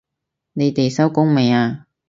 [0.53, 1.85] 你哋收工未啊？